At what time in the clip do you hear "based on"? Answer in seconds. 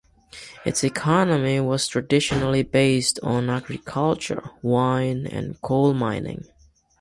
2.63-3.51